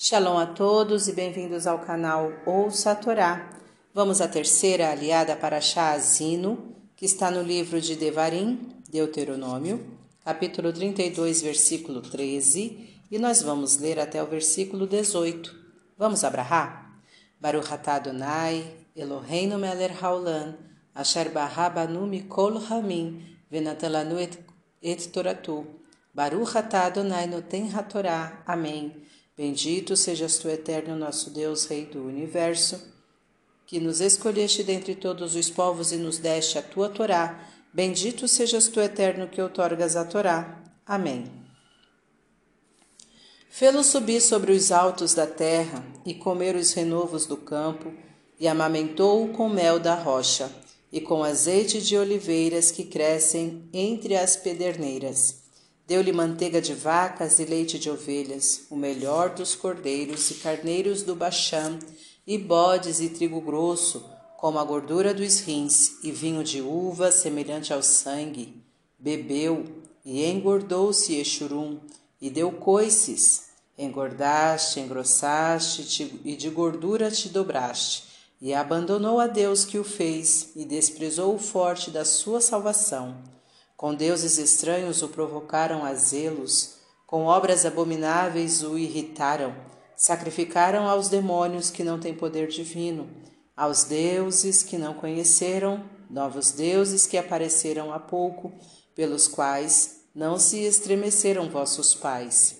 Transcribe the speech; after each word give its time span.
Shalom 0.00 0.38
a 0.38 0.46
todos 0.46 1.08
e 1.08 1.12
bem-vindos 1.12 1.66
ao 1.66 1.80
canal 1.80 2.30
Ouça 2.46 2.92
a 2.92 2.94
Torá. 2.94 3.50
Vamos 3.92 4.20
à 4.20 4.28
terceira 4.28 4.92
aliada 4.92 5.34
para 5.34 5.60
Shaazino, 5.60 6.72
que 6.94 7.04
está 7.04 7.32
no 7.32 7.42
livro 7.42 7.80
de 7.80 7.96
Devarim, 7.96 8.80
Deuteronômio, 8.88 9.84
capítulo 10.24 10.72
32, 10.72 11.42
versículo 11.42 12.00
13, 12.00 13.02
e 13.10 13.18
nós 13.18 13.42
vamos 13.42 13.78
ler 13.78 13.98
até 13.98 14.22
o 14.22 14.26
versículo 14.28 14.86
18. 14.86 15.52
Vamos 15.98 16.22
abrahar? 16.22 17.02
Baruch 17.40 17.72
Adonai, 17.84 18.72
Eloheinu 18.94 19.58
melech 19.58 19.96
haolam, 20.00 20.54
asher 20.94 21.30
barabanu 21.30 22.06
mikol 22.06 22.56
hamim, 22.70 23.20
venatan 23.50 24.16
et, 24.80 25.08
toratu. 25.08 25.66
Baruch 26.14 26.54
Adonai 26.56 27.26
noten 27.26 27.68
hatorá. 27.74 28.44
Amém. 28.46 29.08
Bendito 29.38 29.96
sejas 29.96 30.36
tu, 30.36 30.48
eterno 30.48 30.96
nosso 30.96 31.30
Deus, 31.30 31.64
Rei 31.66 31.86
do 31.86 32.02
universo, 32.02 32.82
que 33.68 33.78
nos 33.78 34.00
escolheste 34.00 34.64
dentre 34.64 34.96
todos 34.96 35.36
os 35.36 35.48
povos 35.48 35.92
e 35.92 35.96
nos 35.96 36.18
deste 36.18 36.58
a 36.58 36.62
tua 36.62 36.88
Torá. 36.88 37.48
Bendito 37.72 38.26
sejas 38.26 38.66
tu, 38.66 38.80
eterno, 38.80 39.28
que 39.28 39.40
outorgas 39.40 39.94
a 39.94 40.04
Torá. 40.04 40.60
Amém. 40.84 41.30
Fê-lo 43.48 43.84
subir 43.84 44.20
sobre 44.20 44.50
os 44.50 44.72
altos 44.72 45.14
da 45.14 45.26
terra 45.26 45.86
e 46.04 46.14
comer 46.14 46.56
os 46.56 46.72
renovos 46.72 47.24
do 47.24 47.36
campo, 47.36 47.94
e 48.40 48.48
amamentou-o 48.48 49.28
com 49.28 49.48
mel 49.48 49.78
da 49.78 49.94
rocha 49.94 50.50
e 50.90 51.00
com 51.00 51.22
azeite 51.22 51.80
de 51.80 51.96
oliveiras 51.96 52.72
que 52.72 52.82
crescem 52.82 53.68
entre 53.72 54.16
as 54.16 54.36
pederneiras 54.36 55.47
Deu-lhe 55.88 56.12
manteiga 56.12 56.60
de 56.60 56.74
vacas 56.74 57.38
e 57.38 57.46
leite 57.46 57.78
de 57.78 57.88
ovelhas, 57.88 58.66
o 58.68 58.76
melhor 58.76 59.30
dos 59.30 59.54
cordeiros 59.54 60.30
e 60.30 60.34
carneiros 60.34 61.02
do 61.02 61.16
Baxã, 61.16 61.78
e 62.26 62.36
bodes 62.36 63.00
e 63.00 63.08
trigo 63.08 63.40
grosso, 63.40 64.04
como 64.36 64.58
a 64.58 64.64
gordura 64.64 65.14
dos 65.14 65.40
rins, 65.40 65.92
e 66.04 66.12
vinho 66.12 66.44
de 66.44 66.60
uva 66.60 67.10
semelhante 67.10 67.72
ao 67.72 67.82
sangue. 67.82 68.62
Bebeu 68.98 69.64
e 70.04 70.26
engordou-se 70.26 71.16
Exurum, 71.16 71.80
e 72.20 72.28
deu 72.28 72.52
coices. 72.52 73.48
Engordaste, 73.78 74.80
engrossaste 74.80 76.20
e 76.22 76.36
de 76.36 76.50
gordura 76.50 77.10
te 77.10 77.30
dobraste, 77.30 78.04
e 78.42 78.52
abandonou 78.52 79.18
a 79.18 79.26
Deus 79.26 79.64
que 79.64 79.78
o 79.78 79.84
fez, 79.84 80.50
e 80.54 80.66
desprezou 80.66 81.34
o 81.34 81.38
forte 81.38 81.90
da 81.90 82.04
sua 82.04 82.42
salvação. 82.42 83.37
Com 83.78 83.94
deuses 83.94 84.38
estranhos 84.38 85.02
o 85.02 85.08
provocaram 85.08 85.84
a 85.84 85.94
zelos, 85.94 86.78
com 87.06 87.26
obras 87.26 87.64
abomináveis 87.64 88.64
o 88.64 88.76
irritaram, 88.76 89.54
sacrificaram 89.96 90.88
aos 90.88 91.08
demônios 91.08 91.70
que 91.70 91.84
não 91.84 91.96
têm 91.96 92.12
poder 92.12 92.48
divino, 92.48 93.08
aos 93.56 93.84
deuses 93.84 94.64
que 94.64 94.76
não 94.76 94.94
conheceram, 94.94 95.88
novos 96.10 96.50
deuses 96.50 97.06
que 97.06 97.16
apareceram 97.16 97.92
há 97.92 98.00
pouco, 98.00 98.52
pelos 98.96 99.28
quais 99.28 100.00
não 100.12 100.40
se 100.40 100.58
estremeceram 100.58 101.48
vossos 101.48 101.94
pais. 101.94 102.56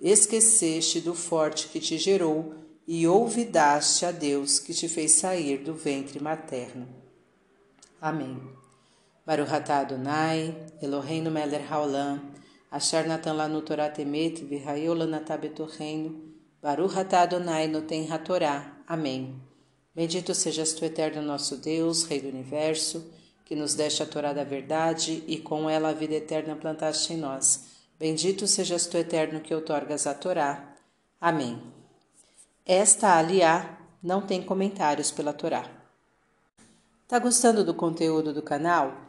Esqueceste 0.00 1.00
do 1.00 1.16
forte 1.16 1.66
que 1.66 1.80
te 1.80 1.98
gerou 1.98 2.54
e 2.86 3.08
ouvidaste 3.08 4.06
a 4.06 4.12
Deus 4.12 4.60
que 4.60 4.72
te 4.72 4.88
fez 4.88 5.10
sair 5.14 5.64
do 5.64 5.74
ventre 5.74 6.22
materno. 6.22 6.86
Amém. 8.00 8.40
Baruch 9.30 9.52
atah 9.52 9.82
Adonai, 9.82 10.52
Eloheinu 10.82 11.30
melech 11.30 11.64
haolam, 11.70 12.18
asher 12.68 13.06
natan 13.06 13.36
lanu 13.36 13.62
Torah 13.64 13.88
temet, 13.88 14.42
betorreino, 14.42 16.20
Baruch 16.60 16.96
atah 16.98 17.22
Adonai 17.22 17.68
noten 17.68 18.08
hatorá. 18.10 18.72
Amém. 18.88 19.40
Bendito 19.94 20.34
sejas 20.34 20.72
tu, 20.72 20.84
eterno 20.84 21.22
nosso 21.22 21.58
Deus, 21.58 22.02
Rei 22.06 22.20
do 22.20 22.26
Universo, 22.26 23.04
que 23.44 23.54
nos 23.54 23.76
deste 23.76 24.02
a 24.02 24.06
Torá 24.06 24.32
da 24.32 24.42
verdade 24.42 25.22
e 25.28 25.38
com 25.38 25.70
ela 25.70 25.90
a 25.90 25.92
vida 25.92 26.14
eterna 26.14 26.56
plantaste 26.56 27.12
em 27.12 27.16
nós. 27.16 27.66
Bendito 28.00 28.48
sejas 28.48 28.88
tu, 28.88 28.96
eterno, 28.96 29.38
que 29.38 29.54
outorgas 29.54 30.08
a 30.08 30.14
Torá. 30.14 30.74
Amém. 31.20 31.62
Esta 32.66 33.16
aliá 33.16 33.78
não 34.02 34.22
tem 34.22 34.42
comentários 34.42 35.12
pela 35.12 35.32
Torá. 35.32 35.70
Tá 37.06 37.20
gostando 37.20 37.64
do 37.64 37.74
conteúdo 37.74 38.34
do 38.34 38.42
canal? 38.42 39.08